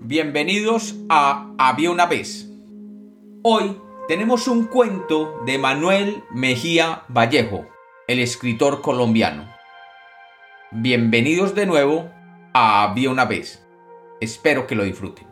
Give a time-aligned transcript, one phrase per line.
[0.00, 2.48] Bienvenidos a Había una vez.
[3.42, 7.66] Hoy tenemos un cuento de Manuel Mejía Vallejo,
[8.06, 9.48] el escritor colombiano.
[10.70, 12.10] Bienvenidos de nuevo
[12.52, 13.66] a Había una vez.
[14.20, 15.26] Espero que lo disfruten.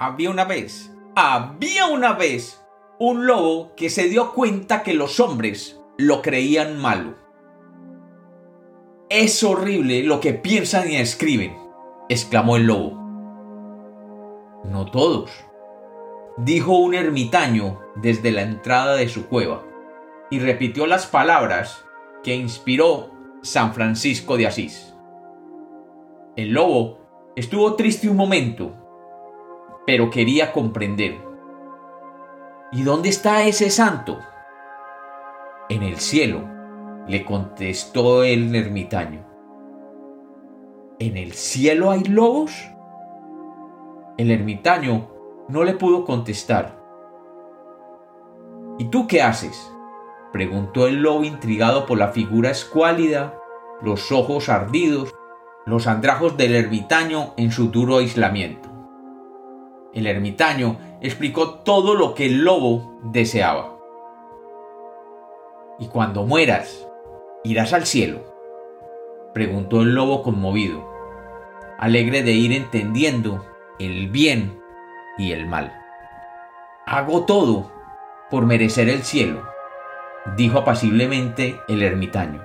[0.00, 2.60] Había una vez, había una vez
[2.98, 7.14] un lobo que se dio cuenta que los hombres lo creían malo.
[9.10, 11.69] Es horrible lo que piensan y escriben,
[12.10, 12.90] exclamó el lobo.
[14.64, 15.30] No todos,
[16.38, 19.62] dijo un ermitaño desde la entrada de su cueva,
[20.28, 21.84] y repitió las palabras
[22.24, 23.10] que inspiró
[23.42, 24.92] San Francisco de Asís.
[26.34, 26.98] El lobo
[27.36, 28.74] estuvo triste un momento,
[29.86, 31.16] pero quería comprender.
[32.72, 34.18] ¿Y dónde está ese santo?
[35.68, 36.42] En el cielo,
[37.06, 39.29] le contestó el ermitaño.
[41.00, 42.52] ¿En el cielo hay lobos?
[44.18, 45.08] El ermitaño
[45.48, 46.78] no le pudo contestar.
[48.78, 49.72] ¿Y tú qué haces?
[50.30, 53.34] preguntó el lobo intrigado por la figura escuálida,
[53.80, 55.14] los ojos ardidos,
[55.64, 58.68] los andrajos del ermitaño en su duro aislamiento.
[59.94, 63.74] El ermitaño explicó todo lo que el lobo deseaba.
[65.78, 66.86] ¿Y cuando mueras,
[67.42, 68.30] irás al cielo?
[69.32, 70.88] Preguntó el lobo conmovido,
[71.78, 73.44] alegre de ir entendiendo
[73.78, 74.62] el bien
[75.18, 75.74] y el mal.
[76.86, 77.70] Hago todo
[78.30, 79.42] por merecer el cielo,
[80.36, 82.44] dijo apaciblemente el ermitaño.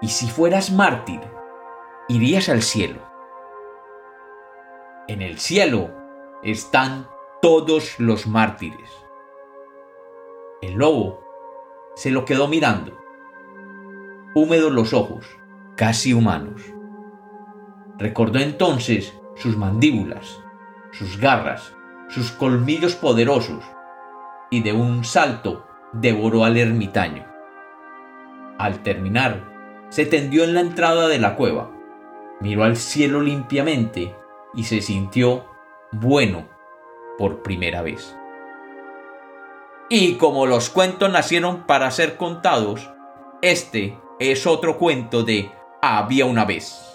[0.00, 1.20] ¿Y si fueras mártir,
[2.08, 3.00] irías al cielo?
[5.08, 5.90] En el cielo
[6.42, 7.08] están
[7.40, 8.90] todos los mártires.
[10.60, 11.20] El lobo
[11.94, 13.01] se lo quedó mirando.
[14.34, 15.26] Húmedos los ojos,
[15.76, 16.62] casi humanos.
[17.98, 20.40] Recordó entonces sus mandíbulas,
[20.92, 21.74] sus garras,
[22.08, 23.62] sus colmillos poderosos,
[24.50, 27.26] y de un salto devoró al ermitaño.
[28.58, 31.70] Al terminar, se tendió en la entrada de la cueva,
[32.40, 34.16] miró al cielo limpiamente
[34.54, 35.44] y se sintió
[35.90, 36.48] bueno
[37.18, 38.16] por primera vez.
[39.90, 42.90] Y como los cuentos nacieron para ser contados,
[43.42, 45.50] este es otro cuento de
[45.80, 46.91] Había una vez.